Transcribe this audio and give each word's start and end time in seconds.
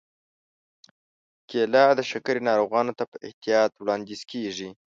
کېله 1.49 1.83
د 1.95 1.99
شکرې 2.11 2.41
ناروغانو 2.49 2.91
ته 2.99 3.03
په 3.11 3.17
احتیاط 3.27 3.71
وړاندیز 3.75 4.21
کېږي. 4.31 4.69